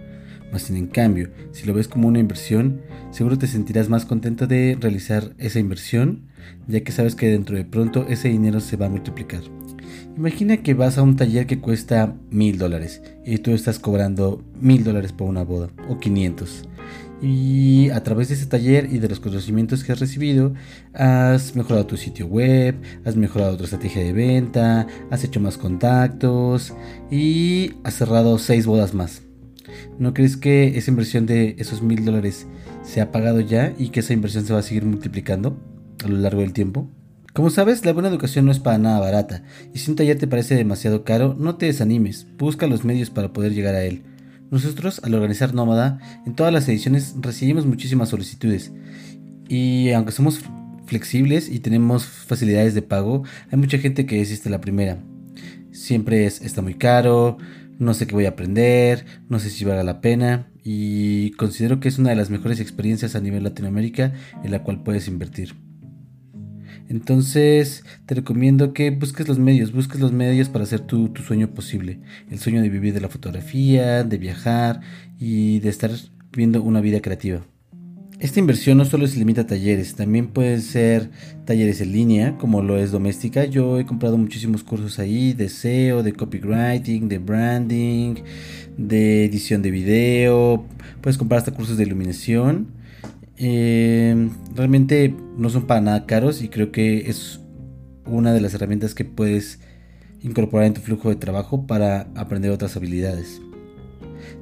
Más 0.53 0.71
en 0.71 0.87
cambio, 0.87 1.29
si 1.53 1.67
lo 1.67 1.75
ves 1.75 1.87
como 1.87 2.09
una 2.09 2.19
inversión, 2.19 2.81
seguro 3.11 3.37
te 3.37 3.47
sentirás 3.47 3.91
más 3.91 4.07
contento 4.07 4.47
de 4.47 4.79
realizar 4.81 5.35
esa 5.37 5.61
inversión, 5.61 6.29
ya 6.67 6.81
que 6.81 6.93
sabes 6.93 7.15
que 7.15 7.29
dentro 7.29 7.57
de 7.57 7.67
pronto 7.67 8.07
ese 8.09 8.29
dinero 8.29 8.59
se 8.59 8.79
va 8.79 8.87
a 8.87 8.91
multiplicar. 8.91 9.43
Imagina 10.17 10.59
que 10.59 10.75
vas 10.75 10.99
a 10.99 11.03
un 11.03 11.17
taller 11.17 11.47
que 11.47 11.61
cuesta 11.61 12.15
mil 12.31 12.59
dólares 12.59 13.03
y 13.25 13.39
tú 13.39 13.53
estás 13.53 13.79
cobrando 13.79 14.43
mil 14.61 14.83
dólares 14.83 15.13
por 15.13 15.29
una 15.29 15.45
boda 15.45 15.69
o 15.89 15.99
500. 15.99 16.70
Y 17.23 17.91
a 17.91 18.03
través 18.03 18.29
de 18.29 18.35
ese 18.35 18.47
taller 18.47 18.89
y 18.91 18.99
de 18.99 19.09
los 19.09 19.21
conocimientos 19.21 19.85
que 19.85 19.93
has 19.93 20.01
recibido, 20.01 20.55
has 20.95 21.55
mejorado 21.55 21.87
tu 21.87 21.97
sitio 21.97 22.27
web, 22.27 22.77
has 23.05 23.17
mejorado 23.17 23.57
tu 23.57 23.65
estrategia 23.65 24.03
de 24.03 24.13
venta, 24.13 24.87
has 25.11 25.25
hecho 25.25 25.39
más 25.41 25.59
contactos 25.59 26.73
y 27.11 27.73
has 27.85 27.95
cerrado 27.95 28.39
seis 28.39 28.65
bodas 28.65 28.95
más. 28.95 29.23
¿No 29.99 30.15
crees 30.15 30.37
que 30.37 30.79
esa 30.79 30.91
inversión 30.91 31.27
de 31.27 31.57
esos 31.59 31.83
mil 31.83 32.05
dólares 32.05 32.47
se 32.83 33.01
ha 33.01 33.13
pagado 33.13 33.41
ya 33.41 33.75
y 33.79 33.91
que 33.91 34.01
esa 34.01 34.15
inversión 34.15 34.47
se 34.47 34.53
va 34.53 34.61
a 34.61 34.63
seguir 34.63 34.85
multiplicando 34.85 35.59
a 36.03 36.09
lo 36.09 36.17
largo 36.17 36.41
del 36.41 36.55
tiempo? 36.55 36.89
Como 37.33 37.51
sabes, 37.51 37.85
la 37.85 37.93
buena 37.93 38.09
educación 38.09 38.47
no 38.47 38.51
es 38.51 38.59
para 38.59 38.79
nada 38.79 38.99
barata, 38.99 39.45
y 39.73 39.79
si 39.79 39.91
un 39.91 39.97
taller 39.97 40.19
te 40.19 40.27
parece 40.27 40.57
demasiado 40.57 41.05
caro, 41.05 41.37
no 41.39 41.57
te 41.57 41.67
desanimes, 41.67 42.27
busca 42.37 42.67
los 42.67 42.85
medios 42.85 43.11
para 43.11 43.33
poder 43.33 43.55
llegar 43.55 43.77
a 43.77 43.85
él. 43.85 44.03
Nosotros, 44.51 45.01
al 45.05 45.15
organizar 45.15 45.55
Nómada, 45.55 45.99
en 46.27 46.35
todas 46.35 46.53
las 46.53 46.69
ediciones 46.69 47.15
recibimos 47.21 47.67
muchísimas 47.67 48.09
solicitudes, 48.09 48.73
y 49.49 49.91
aunque 49.91 50.13
somos 50.13 50.41
flexibles 50.87 51.49
y 51.49 51.61
tenemos 51.61 52.05
facilidades 52.05 52.75
de 52.75 52.83
pago, 52.83 53.25
hay 53.51 53.59
mucha 53.59 53.79
gente 53.79 54.07
que 54.07 54.19
desiste 54.19 54.51
la 54.51 54.61
primera. 54.61 54.99
Siempre 55.71 56.27
es, 56.27 56.41
está 56.41 56.63
muy 56.63 56.75
caro, 56.75 57.39
no 57.79 57.95
sé 57.95 58.07
qué 58.07 58.15
voy 58.15 58.27
a 58.27 58.31
aprender, 58.31 59.07
no 59.29 59.39
sé 59.39 59.51
si 59.51 59.65
valga 59.65 59.85
la 59.85 60.01
pena 60.01 60.51
y 60.63 61.31
considero 61.33 61.81
que 61.81 61.89
es 61.89 61.99
una 61.99 62.11
de 62.11 62.17
las 62.17 62.31
mejores 62.31 62.61
experiencias 62.61 63.15
a 63.17 63.21
nivel 63.21 63.45
Latinoamérica 63.45 64.13
en 64.45 64.51
la 64.51 64.63
cual 64.63 64.83
puedes 64.83 65.09
invertir. 65.09 65.55
Entonces 66.91 67.85
te 68.05 68.17
recomiendo 68.17 68.73
que 68.73 68.91
busques 68.91 69.29
los 69.29 69.39
medios, 69.39 69.73
busques 69.73 70.01
los 70.01 70.11
medios 70.11 70.49
para 70.49 70.65
hacer 70.65 70.81
tu, 70.81 71.09
tu, 71.11 71.23
sueño 71.23 71.55
posible. 71.55 72.01
El 72.29 72.41
sueño 72.41 72.61
de 72.63 72.69
vivir 72.69 72.93
de 72.93 73.01
la 73.01 73.09
fotografía, 73.09 74.03
de 74.03 74.19
viajar 74.19 74.81
y 75.17 75.61
de 75.61 75.69
estar 75.69 75.93
viviendo 76.33 76.61
una 76.65 76.81
vida 76.81 77.01
creativa. 77.01 77.43
Esta 78.19 78.41
inversión 78.41 78.77
no 78.77 78.85
solo 78.85 79.07
se 79.07 79.21
limita 79.21 79.43
a 79.43 79.47
talleres, 79.47 79.95
también 79.95 80.27
pueden 80.27 80.61
ser 80.63 81.11
talleres 81.45 81.81
en 81.81 81.93
línea, 81.93 82.37
como 82.39 82.61
lo 82.61 82.77
es 82.77 82.91
doméstica. 82.91 83.45
Yo 83.45 83.79
he 83.79 83.87
comprado 83.87 84.19
muchísimos 84.19 84.65
cursos 84.65 84.99
ahí 84.99 85.33
de 85.33 85.49
SEO, 85.49 86.03
de 86.03 86.13
copywriting, 86.13 87.09
de 87.09 87.19
branding, 87.19 88.17
de 88.77 89.27
edición 89.27 89.63
de 89.63 89.71
video. 89.71 90.67
Puedes 91.01 91.17
comprar 91.17 91.39
hasta 91.39 91.53
cursos 91.53 91.77
de 91.77 91.85
iluminación. 91.85 92.80
Eh, 93.43 94.29
realmente 94.55 95.15
no 95.39 95.49
son 95.49 95.67
para 95.67 95.81
nada 95.81 96.05
caros 96.05 96.43
y 96.43 96.49
creo 96.51 96.73
que 96.73 97.09
es 97.09 97.41
una 98.05 98.35
de 98.35 98.43
las 98.43 98.53
herramientas 98.53 98.95
que 98.95 99.07
puedes 99.07 99.61
incorporar 100.21 100.67
en 100.67 100.75
tu 100.75 100.83
flujo 100.83 101.09
de 101.09 101.17
trabajo 101.17 101.67
para 101.67 102.09
aprender 102.15 102.51
otras 102.51 102.77
habilidades. 102.77 103.41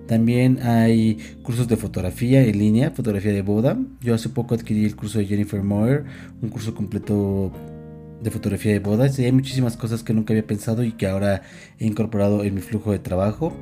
También 0.08 0.58
hay 0.62 1.18
cursos 1.42 1.68
de 1.68 1.76
fotografía 1.76 2.42
en 2.42 2.58
línea, 2.58 2.90
fotografía 2.90 3.32
de 3.32 3.42
boda. 3.42 3.78
Yo 4.00 4.14
hace 4.14 4.30
poco 4.30 4.56
adquirí 4.56 4.84
el 4.84 4.96
curso 4.96 5.20
de 5.20 5.26
Jennifer 5.26 5.62
Moore, 5.62 6.02
un 6.42 6.48
curso 6.48 6.74
completo 6.74 7.52
de 8.20 8.32
fotografía 8.32 8.72
de 8.72 8.80
bodas 8.80 9.16
y 9.20 9.26
hay 9.26 9.32
muchísimas 9.32 9.76
cosas 9.76 10.02
que 10.02 10.12
nunca 10.12 10.32
había 10.32 10.44
pensado 10.44 10.82
y 10.82 10.90
que 10.90 11.06
ahora 11.06 11.42
he 11.78 11.86
incorporado 11.86 12.42
en 12.42 12.52
mi 12.52 12.62
flujo 12.62 12.90
de 12.90 12.98
trabajo. 12.98 13.52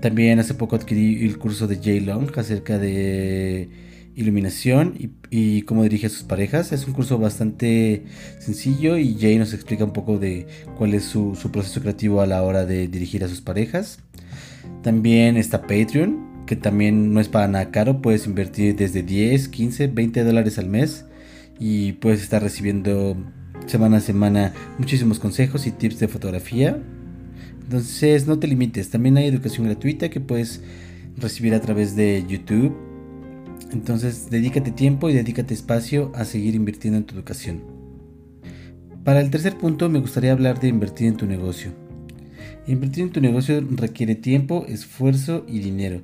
También 0.00 0.40
hace 0.40 0.54
poco 0.54 0.74
adquirí 0.74 1.24
el 1.24 1.38
curso 1.38 1.68
de 1.68 1.76
Jay 1.76 2.00
Long 2.00 2.36
acerca 2.36 2.76
de 2.78 3.86
iluminación 4.16 4.94
y, 5.30 5.62
cómo 5.62 5.82
dirige 5.82 6.06
a 6.06 6.10
sus 6.10 6.24
parejas. 6.24 6.72
Es 6.72 6.86
un 6.86 6.94
curso 6.94 7.18
bastante 7.18 8.04
sencillo 8.40 8.96
y 8.96 9.16
Jay 9.20 9.38
nos 9.38 9.52
explica 9.52 9.84
un 9.84 9.92
poco 9.92 10.18
de 10.18 10.46
cuál 10.76 10.94
es 10.94 11.04
su, 11.04 11.36
su 11.36 11.52
proceso 11.52 11.80
creativo 11.82 12.22
a 12.22 12.26
la 12.26 12.42
hora 12.42 12.64
de 12.64 12.88
dirigir 12.88 13.22
a 13.22 13.28
sus 13.28 13.42
parejas. 13.42 14.00
También 14.82 15.36
está 15.36 15.62
Patreon, 15.62 16.44
que 16.46 16.56
también 16.56 17.12
no 17.12 17.20
es 17.20 17.28
para 17.28 17.46
nada 17.46 17.70
caro. 17.70 18.00
Puedes 18.00 18.26
invertir 18.26 18.74
desde 18.74 19.02
10, 19.02 19.48
15, 19.48 19.88
20 19.88 20.24
dólares 20.24 20.58
al 20.58 20.68
mes 20.68 21.04
y 21.60 21.92
puedes 21.92 22.22
estar 22.22 22.42
recibiendo 22.42 23.16
semana 23.66 23.98
a 23.98 24.00
semana 24.00 24.54
muchísimos 24.78 25.18
consejos 25.18 25.66
y 25.66 25.72
tips 25.72 25.98
de 25.98 26.08
fotografía. 26.08 26.82
Entonces 27.62 28.26
no 28.26 28.38
te 28.38 28.46
limites, 28.46 28.90
también 28.90 29.16
hay 29.16 29.26
educación 29.26 29.66
gratuita 29.66 30.08
que 30.08 30.20
puedes 30.20 30.62
recibir 31.16 31.52
a 31.54 31.60
través 31.60 31.96
de 31.96 32.24
YouTube. 32.28 32.85
Entonces 33.72 34.30
dedícate 34.30 34.70
tiempo 34.70 35.10
y 35.10 35.14
dedícate 35.14 35.54
espacio 35.54 36.12
a 36.14 36.24
seguir 36.24 36.54
invirtiendo 36.54 36.98
en 36.98 37.04
tu 37.04 37.14
educación. 37.14 37.62
Para 39.04 39.20
el 39.20 39.30
tercer 39.30 39.56
punto 39.56 39.88
me 39.88 40.00
gustaría 40.00 40.32
hablar 40.32 40.60
de 40.60 40.68
invertir 40.68 41.08
en 41.08 41.16
tu 41.16 41.26
negocio. 41.26 41.72
Invertir 42.66 43.04
en 43.04 43.10
tu 43.10 43.20
negocio 43.20 43.64
requiere 43.70 44.14
tiempo, 44.16 44.64
esfuerzo 44.66 45.44
y 45.46 45.60
dinero 45.60 46.02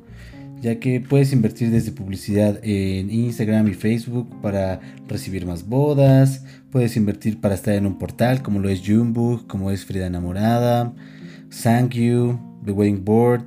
ya 0.63 0.79
que 0.79 1.01
puedes 1.01 1.33
invertir 1.33 1.73
desde 1.73 1.91
publicidad 1.91 2.61
en 2.63 3.11
Instagram 3.11 3.67
y 3.67 3.75
Facebook 3.75 4.41
para 4.41 4.81
recibir 5.09 5.45
más 5.45 5.67
bodas, 5.67 6.45
puedes 6.71 6.97
invertir 6.97 7.41
para 7.41 7.57
estar 7.57 7.75
en 7.75 7.85
un 7.85 7.99
portal 7.99 8.43
como 8.43 8.61
lo 8.61 8.69
es 8.69 8.81
Junebook, 8.87 9.49
como 9.49 9.73
es 9.73 9.85
Frida 9.85 10.07
Enamorada, 10.07 10.95
Thank 11.65 11.95
You, 11.95 12.39
The 12.65 12.71
Wedding 12.71 13.05
Board. 13.05 13.43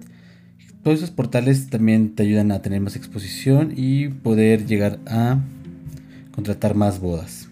Todos 0.86 1.00
esos 1.00 1.10
portales 1.10 1.72
también 1.72 2.14
te 2.14 2.22
ayudan 2.22 2.52
a 2.52 2.62
tener 2.62 2.80
más 2.80 2.96
exposición 2.96 3.74
y 3.76 4.10
poder 4.10 4.68
llegar 4.68 5.00
a 5.08 5.40
contratar 6.30 6.76
más 6.76 7.00
bodas. 7.00 7.48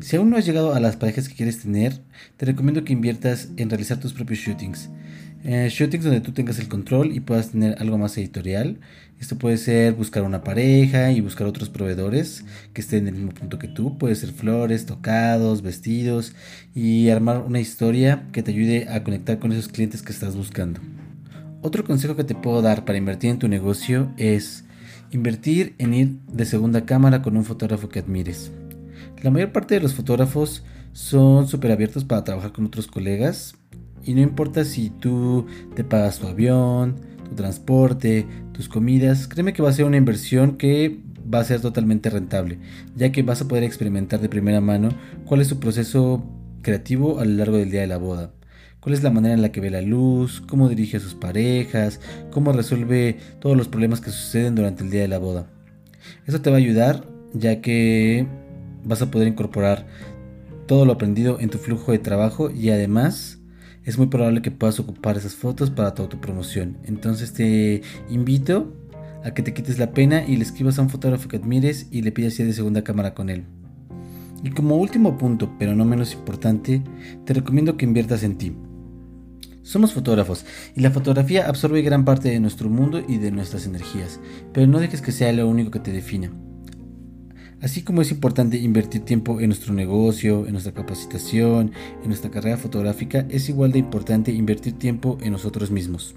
Si 0.00 0.16
aún 0.16 0.30
no 0.30 0.38
has 0.38 0.46
llegado 0.46 0.72
a 0.72 0.80
las 0.80 0.96
parejas 0.96 1.28
que 1.28 1.34
quieres 1.34 1.60
tener, 1.60 2.00
te 2.38 2.46
recomiendo 2.46 2.82
que 2.82 2.94
inviertas 2.94 3.50
en 3.58 3.68
realizar 3.68 4.00
tus 4.00 4.14
propios 4.14 4.38
shootings. 4.38 4.88
Eh, 5.44 5.68
shootings 5.70 6.02
donde 6.02 6.22
tú 6.22 6.32
tengas 6.32 6.58
el 6.60 6.68
control 6.68 7.12
y 7.12 7.20
puedas 7.20 7.50
tener 7.50 7.76
algo 7.78 7.98
más 7.98 8.16
editorial. 8.16 8.80
Esto 9.20 9.36
puede 9.36 9.58
ser 9.58 9.92
buscar 9.92 10.22
una 10.22 10.42
pareja 10.42 11.12
y 11.12 11.20
buscar 11.20 11.46
otros 11.46 11.68
proveedores 11.68 12.42
que 12.72 12.80
estén 12.80 13.06
en 13.06 13.08
el 13.08 13.20
mismo 13.20 13.34
punto 13.34 13.58
que 13.58 13.68
tú. 13.68 13.98
Puede 13.98 14.14
ser 14.14 14.30
flores, 14.30 14.86
tocados, 14.86 15.60
vestidos 15.60 16.34
y 16.74 17.10
armar 17.10 17.44
una 17.46 17.60
historia 17.60 18.28
que 18.32 18.42
te 18.42 18.50
ayude 18.50 18.88
a 18.88 19.04
conectar 19.04 19.38
con 19.38 19.52
esos 19.52 19.68
clientes 19.68 20.00
que 20.00 20.12
estás 20.12 20.34
buscando. 20.34 20.80
Otro 21.64 21.84
consejo 21.84 22.16
que 22.16 22.24
te 22.24 22.34
puedo 22.34 22.60
dar 22.60 22.84
para 22.84 22.98
invertir 22.98 23.30
en 23.30 23.38
tu 23.38 23.46
negocio 23.46 24.10
es 24.16 24.64
invertir 25.12 25.76
en 25.78 25.94
ir 25.94 26.18
de 26.26 26.44
segunda 26.44 26.84
cámara 26.84 27.22
con 27.22 27.36
un 27.36 27.44
fotógrafo 27.44 27.88
que 27.88 28.00
admires. 28.00 28.50
La 29.22 29.30
mayor 29.30 29.52
parte 29.52 29.76
de 29.76 29.80
los 29.80 29.94
fotógrafos 29.94 30.64
son 30.92 31.46
súper 31.46 31.70
abiertos 31.70 32.04
para 32.04 32.24
trabajar 32.24 32.52
con 32.52 32.66
otros 32.66 32.88
colegas, 32.88 33.54
y 34.02 34.14
no 34.14 34.20
importa 34.20 34.64
si 34.64 34.90
tú 34.90 35.46
te 35.76 35.84
pagas 35.84 36.18
tu 36.18 36.26
avión, 36.26 36.96
tu 37.28 37.36
transporte, 37.36 38.26
tus 38.52 38.68
comidas, 38.68 39.28
créeme 39.28 39.52
que 39.52 39.62
va 39.62 39.68
a 39.68 39.72
ser 39.72 39.84
una 39.84 39.96
inversión 39.96 40.56
que 40.56 40.98
va 41.32 41.38
a 41.38 41.44
ser 41.44 41.60
totalmente 41.60 42.10
rentable, 42.10 42.58
ya 42.96 43.12
que 43.12 43.22
vas 43.22 43.40
a 43.40 43.46
poder 43.46 43.62
experimentar 43.62 44.20
de 44.20 44.28
primera 44.28 44.60
mano 44.60 44.88
cuál 45.26 45.40
es 45.40 45.46
su 45.46 45.60
proceso 45.60 46.24
creativo 46.62 47.20
a 47.20 47.24
lo 47.24 47.36
largo 47.36 47.56
del 47.56 47.70
día 47.70 47.82
de 47.82 47.86
la 47.86 47.98
boda. 47.98 48.32
Cuál 48.82 48.96
es 48.96 49.04
la 49.04 49.10
manera 49.10 49.32
en 49.32 49.42
la 49.42 49.52
que 49.52 49.60
ve 49.60 49.70
la 49.70 49.80
luz, 49.80 50.42
cómo 50.48 50.68
dirige 50.68 50.96
a 50.96 51.00
sus 51.00 51.14
parejas, 51.14 52.00
cómo 52.32 52.52
resuelve 52.52 53.16
todos 53.38 53.56
los 53.56 53.68
problemas 53.68 54.00
que 54.00 54.10
suceden 54.10 54.56
durante 54.56 54.82
el 54.82 54.90
día 54.90 55.02
de 55.02 55.08
la 55.08 55.18
boda. 55.18 55.46
Eso 56.26 56.40
te 56.40 56.50
va 56.50 56.56
a 56.56 56.58
ayudar 56.58 57.06
ya 57.32 57.60
que 57.60 58.26
vas 58.82 59.00
a 59.00 59.08
poder 59.08 59.28
incorporar 59.28 59.86
todo 60.66 60.84
lo 60.84 60.94
aprendido 60.94 61.38
en 61.38 61.48
tu 61.48 61.58
flujo 61.58 61.92
de 61.92 62.00
trabajo 62.00 62.50
y 62.50 62.70
además 62.70 63.38
es 63.84 63.98
muy 63.98 64.08
probable 64.08 64.42
que 64.42 64.50
puedas 64.50 64.80
ocupar 64.80 65.16
esas 65.16 65.36
fotos 65.36 65.70
para 65.70 65.94
tu 65.94 66.20
promoción. 66.20 66.78
Entonces 66.82 67.32
te 67.32 67.82
invito 68.10 68.74
a 69.22 69.32
que 69.32 69.44
te 69.44 69.54
quites 69.54 69.78
la 69.78 69.92
pena 69.92 70.24
y 70.26 70.36
le 70.36 70.42
escribas 70.42 70.80
a 70.80 70.82
un 70.82 70.90
fotógrafo 70.90 71.28
que 71.28 71.36
admires 71.36 71.86
y 71.92 72.02
le 72.02 72.10
pidas 72.10 72.36
ir 72.40 72.46
de 72.46 72.52
segunda 72.52 72.82
cámara 72.82 73.14
con 73.14 73.30
él. 73.30 73.44
Y 74.42 74.50
como 74.50 74.74
último 74.74 75.16
punto, 75.18 75.52
pero 75.56 75.76
no 75.76 75.84
menos 75.84 76.14
importante, 76.14 76.82
te 77.24 77.32
recomiendo 77.32 77.76
que 77.76 77.84
inviertas 77.84 78.24
en 78.24 78.38
ti. 78.38 78.56
Somos 79.62 79.92
fotógrafos 79.92 80.44
y 80.74 80.80
la 80.80 80.90
fotografía 80.90 81.48
absorbe 81.48 81.82
gran 81.82 82.04
parte 82.04 82.28
de 82.28 82.40
nuestro 82.40 82.68
mundo 82.68 83.00
y 83.06 83.18
de 83.18 83.30
nuestras 83.30 83.64
energías, 83.66 84.18
pero 84.52 84.66
no 84.66 84.80
dejes 84.80 85.02
que 85.02 85.12
sea 85.12 85.32
lo 85.32 85.48
único 85.48 85.70
que 85.70 85.78
te 85.78 85.92
defina. 85.92 86.32
Así 87.60 87.82
como 87.82 88.02
es 88.02 88.10
importante 88.10 88.56
invertir 88.58 89.02
tiempo 89.02 89.40
en 89.40 89.46
nuestro 89.46 89.72
negocio, 89.72 90.46
en 90.46 90.52
nuestra 90.52 90.74
capacitación, 90.74 91.70
en 92.02 92.08
nuestra 92.08 92.32
carrera 92.32 92.56
fotográfica, 92.56 93.24
es 93.30 93.48
igual 93.48 93.70
de 93.70 93.78
importante 93.78 94.32
invertir 94.32 94.78
tiempo 94.78 95.16
en 95.20 95.30
nosotros 95.30 95.70
mismos. 95.70 96.16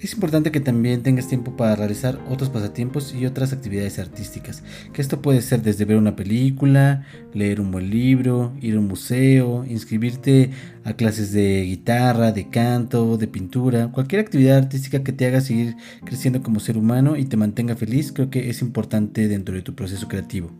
Es 0.00 0.14
importante 0.14 0.50
que 0.50 0.60
también 0.60 1.02
tengas 1.02 1.28
tiempo 1.28 1.58
para 1.58 1.76
realizar 1.76 2.18
otros 2.30 2.48
pasatiempos 2.48 3.14
y 3.14 3.26
otras 3.26 3.52
actividades 3.52 3.98
artísticas, 3.98 4.62
que 4.94 5.02
esto 5.02 5.20
puede 5.20 5.42
ser 5.42 5.60
desde 5.60 5.84
ver 5.84 5.98
una 5.98 6.16
película, 6.16 7.04
leer 7.34 7.60
un 7.60 7.70
buen 7.70 7.90
libro, 7.90 8.54
ir 8.62 8.76
a 8.76 8.78
un 8.78 8.88
museo, 8.88 9.66
inscribirte 9.66 10.52
a 10.84 10.94
clases 10.94 11.32
de 11.32 11.64
guitarra, 11.64 12.32
de 12.32 12.48
canto, 12.48 13.18
de 13.18 13.28
pintura, 13.28 13.92
cualquier 13.92 14.22
actividad 14.22 14.56
artística 14.56 15.02
que 15.04 15.12
te 15.12 15.26
haga 15.26 15.42
seguir 15.42 15.76
creciendo 16.02 16.42
como 16.42 16.60
ser 16.60 16.78
humano 16.78 17.16
y 17.16 17.26
te 17.26 17.36
mantenga 17.36 17.76
feliz, 17.76 18.10
creo 18.10 18.30
que 18.30 18.48
es 18.48 18.62
importante 18.62 19.28
dentro 19.28 19.54
de 19.54 19.60
tu 19.60 19.74
proceso 19.74 20.08
creativo. 20.08 20.50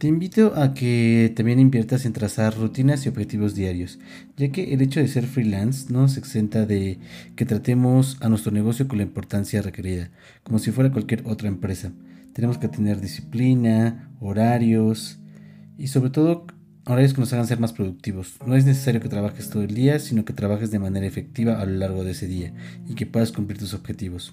Te 0.00 0.08
invito 0.08 0.54
a 0.56 0.72
que 0.72 1.30
también 1.36 1.60
inviertas 1.60 2.06
en 2.06 2.14
trazar 2.14 2.56
rutinas 2.56 3.04
y 3.04 3.10
objetivos 3.10 3.54
diarios, 3.54 3.98
ya 4.34 4.48
que 4.48 4.72
el 4.72 4.80
hecho 4.80 4.98
de 4.98 5.08
ser 5.08 5.26
freelance 5.26 5.92
no 5.92 6.00
nos 6.00 6.16
exenta 6.16 6.64
de 6.64 6.98
que 7.36 7.44
tratemos 7.44 8.16
a 8.22 8.30
nuestro 8.30 8.50
negocio 8.50 8.88
con 8.88 8.96
la 8.96 9.04
importancia 9.04 9.60
requerida, 9.60 10.08
como 10.42 10.58
si 10.58 10.70
fuera 10.70 10.90
cualquier 10.90 11.24
otra 11.26 11.48
empresa. 11.48 11.92
Tenemos 12.32 12.56
que 12.56 12.68
tener 12.68 13.02
disciplina, 13.02 14.10
horarios 14.20 15.18
y 15.76 15.88
sobre 15.88 16.08
todo 16.08 16.46
horarios 16.86 17.12
que 17.12 17.20
nos 17.20 17.34
hagan 17.34 17.46
ser 17.46 17.60
más 17.60 17.74
productivos. 17.74 18.36
No 18.46 18.56
es 18.56 18.64
necesario 18.64 19.02
que 19.02 19.10
trabajes 19.10 19.50
todo 19.50 19.64
el 19.64 19.74
día, 19.74 19.98
sino 19.98 20.24
que 20.24 20.32
trabajes 20.32 20.70
de 20.70 20.78
manera 20.78 21.06
efectiva 21.06 21.60
a 21.60 21.66
lo 21.66 21.72
largo 21.72 22.04
de 22.04 22.12
ese 22.12 22.26
día 22.26 22.54
y 22.88 22.94
que 22.94 23.04
puedas 23.04 23.32
cumplir 23.32 23.58
tus 23.58 23.74
objetivos. 23.74 24.32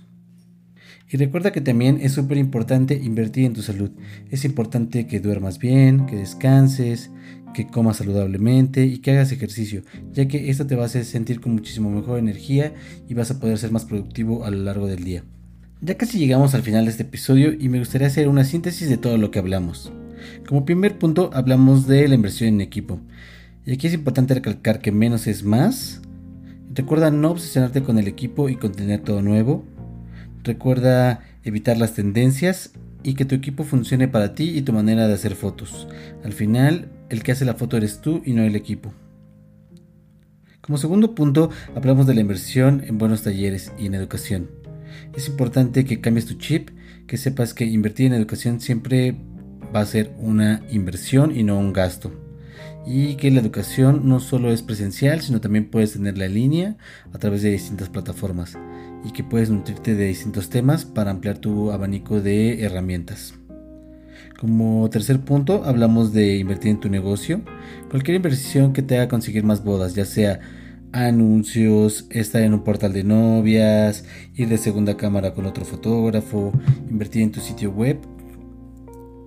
Y 1.10 1.18
recuerda 1.18 1.52
que 1.52 1.62
también 1.62 2.00
es 2.02 2.14
súper 2.14 2.38
importante 2.38 2.96
invertir 2.96 3.46
en 3.46 3.54
tu 3.54 3.62
salud. 3.62 3.92
Es 4.30 4.44
importante 4.44 5.08
que 5.08 5.20
duermas 5.20 5.58
bien, 5.58 6.06
que 6.06 6.16
descanses, 6.16 7.12
que 7.54 7.68
comas 7.68 7.98
saludablemente 7.98 8.86
y 8.86 9.00
que 9.00 9.12
hagas 9.12 9.32
ejercicio, 9.32 9.84
ya 10.12 10.28
que 10.28 10.50
esto 10.50 10.68
te 10.68 10.76
va 10.76 10.84
a 10.84 10.88
hacer 10.88 11.06
sentir 11.06 11.40
con 11.40 11.54
muchísimo 11.54 11.90
mejor 11.90 12.20
energía 12.20 12.74
y 13.08 13.14
vas 13.14 13.32
a 13.32 13.40
poder 13.40 13.58
ser 13.58 13.72
más 13.72 13.86
productivo 13.86 14.46
a 14.46 14.52
lo 14.52 14.58
largo 14.58 14.88
del 14.88 15.04
día. 15.04 15.24
Ya 15.82 15.96
casi 15.96 16.18
llegamos 16.18 16.56
al 16.56 16.64
final 16.64 16.86
de 16.86 16.92
este 16.92 17.04
episodio 17.04 17.54
y 17.54 17.70
me 17.70 17.80
gustaría 17.80 18.08
hacer 18.08 18.28
una 18.28 18.44
síntesis 18.44 18.90
de 18.90 18.98
todo 18.98 19.18
lo 19.18 19.32
que 19.32 19.40
hablamos. 19.40 19.92
Como 20.48 20.66
primer 20.66 20.98
punto 20.98 21.30
hablamos 21.34 21.88
de 21.88 22.08
la 22.08 22.16
inversión 22.16 22.50
en 22.50 22.62
equipo. 22.62 23.00
Y 23.66 23.74
aquí 23.74 23.88
es 23.88 23.94
importante 23.94 24.34
recalcar 24.34 24.80
que 24.80 24.92
menos 24.92 25.28
es 25.28 25.44
más. 25.44 26.02
Recuerda 26.74 27.12
no 27.12 27.32
obsesionarte 27.32 27.84
con 27.84 27.98
el 27.98 28.08
equipo 28.08 28.50
y 28.50 28.56
con 28.56 28.72
tener 28.72 29.02
todo 29.02 29.22
nuevo. 29.22 29.66
Recuerda 30.44 31.22
evitar 31.44 31.78
las 31.78 31.94
tendencias 31.94 32.72
y 33.04 33.14
que 33.14 33.26
tu 33.26 33.36
equipo 33.36 33.64
funcione 33.64 34.08
para 34.08 34.36
ti 34.36 34.58
y 34.58 34.62
tu 34.62 34.74
manera 34.74 35.08
de 35.08 35.14
hacer 35.14 35.36
fotos. 35.36 35.88
Al 36.24 36.34
final, 36.34 36.90
el 37.10 37.24
que 37.24 37.32
hace 37.32 37.46
la 37.46 37.54
foto 37.54 37.78
eres 37.78 38.02
tú 38.02 38.22
y 38.26 38.34
no 38.34 38.44
el 38.44 38.56
equipo. 38.56 38.94
Como 40.62 40.78
segundo 40.78 41.16
punto, 41.16 41.50
hablamos 41.76 42.08
de 42.08 42.14
la 42.14 42.22
inversión 42.22 42.84
en 42.86 42.98
buenos 42.98 43.24
talleres 43.24 43.72
y 43.80 43.86
en 43.86 43.96
educación. 43.96 44.50
Es 45.16 45.28
importante 45.30 45.86
que 45.86 46.02
cambies 46.02 46.26
tu 46.26 46.34
chip, 46.34 46.70
que 47.08 47.18
sepas 47.18 47.54
que 47.54 47.66
invertir 47.66 48.08
en 48.08 48.14
educación 48.14 48.60
siempre 48.60 49.16
va 49.74 49.82
a 49.82 49.86
ser 49.86 50.14
una 50.20 50.62
inversión 50.70 51.36
y 51.36 51.44
no 51.44 51.58
un 51.58 51.72
gasto. 51.72 52.27
Y 52.90 53.16
que 53.16 53.30
la 53.32 53.42
educación 53.42 54.08
no 54.08 54.22
solo 54.22 54.50
es 54.50 54.62
presencial, 54.62 55.20
sino 55.20 55.42
también 55.42 55.70
puedes 55.70 55.94
tenerla 55.94 56.26
en 56.26 56.34
línea 56.34 56.78
a 57.12 57.18
través 57.18 57.42
de 57.42 57.52
distintas 57.52 57.90
plataformas 57.90 58.58
y 59.04 59.12
que 59.12 59.26
puedes 59.26 59.50
nutrirte 59.50 59.94
de 59.94 60.06
distintos 60.06 60.50
temas 60.50 60.86
para 60.86 61.12
ampliar 61.12 61.38
tu 61.38 61.72
abanico 61.72 62.22
de 62.22 62.64
herramientas. 62.64 63.34
Como 64.40 64.90
tercer 64.90 65.20
punto, 65.20 65.64
hablamos 65.66 66.14
de 66.14 66.38
invertir 66.38 66.72
en 66.72 66.80
tu 66.80 66.90
negocio. 66.90 67.42
Cualquier 67.90 68.16
inversión 68.16 68.72
que 68.72 68.84
te 68.84 68.96
haga 68.96 69.10
conseguir 69.10 69.44
más 69.44 69.64
bodas, 69.64 69.94
ya 69.94 70.06
sea 70.06 70.40
anuncios, 70.94 72.06
estar 72.10 72.42
en 72.42 72.54
un 72.54 72.64
portal 72.64 72.94
de 72.94 73.04
novias, 73.04 74.06
ir 74.36 74.48
de 74.48 74.58
segunda 74.58 74.96
cámara 74.96 75.34
con 75.34 75.46
otro 75.46 75.66
fotógrafo, 75.66 76.54
invertir 76.90 77.24
en 77.24 77.32
tu 77.32 77.42
sitio 77.42 77.72
web, 77.72 77.98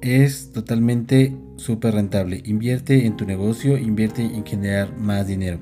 es 0.03 0.53
totalmente 0.53 1.37
súper 1.57 1.95
rentable. 1.95 2.43
Invierte 2.45 3.07
en 3.07 3.17
tu 3.17 3.27
negocio, 3.27 3.77
invierte 3.79 4.23
en 4.23 4.45
generar 4.45 4.97
más 4.99 5.27
dinero. 5.27 5.59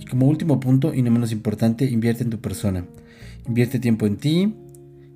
Y 0.00 0.06
como 0.06 0.26
último 0.26 0.60
punto 0.60 0.94
y 0.94 1.02
no 1.02 1.10
menos 1.10 1.32
importante, 1.32 1.84
invierte 1.84 2.24
en 2.24 2.30
tu 2.30 2.40
persona. 2.40 2.86
Invierte 3.46 3.78
tiempo 3.78 4.06
en 4.06 4.16
ti, 4.16 4.54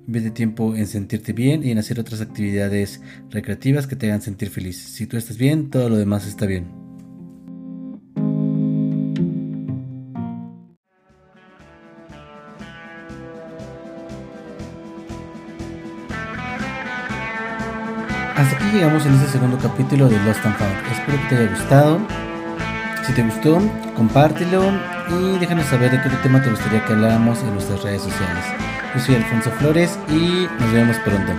invierte 0.07 0.31
tiempo 0.31 0.75
en 0.75 0.87
sentirte 0.87 1.33
bien 1.33 1.63
y 1.63 1.71
en 1.71 1.77
hacer 1.77 1.99
otras 1.99 2.21
actividades 2.21 3.01
recreativas 3.29 3.87
que 3.87 3.95
te 3.95 4.07
hagan 4.07 4.21
sentir 4.21 4.49
feliz. 4.49 4.77
Si 4.77 5.07
tú 5.07 5.17
estás 5.17 5.37
bien, 5.37 5.69
todo 5.69 5.89
lo 5.89 5.97
demás 5.97 6.27
está 6.27 6.45
bien. 6.45 6.78
Hasta 18.49 18.65
aquí 18.65 18.77
llegamos 18.77 19.05
en 19.05 19.13
este 19.13 19.33
segundo 19.33 19.59
capítulo 19.59 20.09
de 20.09 20.17
Lost 20.23 20.43
and 20.43 20.57
Found. 20.57 20.91
Espero 20.91 21.21
que 21.21 21.27
te 21.27 21.37
haya 21.37 21.51
gustado. 21.51 21.99
Si 23.05 23.13
te 23.13 23.21
gustó, 23.21 23.61
compártelo 23.95 24.63
y 25.07 25.37
déjanos 25.37 25.67
saber 25.67 25.91
de 25.91 26.01
qué 26.01 26.09
tema 26.23 26.41
te 26.41 26.49
gustaría 26.49 26.83
que 26.83 26.93
habláramos 26.93 27.39
en 27.43 27.53
nuestras 27.53 27.83
redes 27.83 28.01
sociales. 28.01 28.43
Yo 28.95 29.01
soy 29.01 29.15
Alfonso 29.17 29.51
Flores 29.51 29.99
y 30.09 30.47
nos 30.59 30.71
vemos 30.71 30.97
pronto. 31.05 31.31